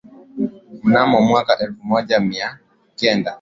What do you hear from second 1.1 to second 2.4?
mwaka elfu moja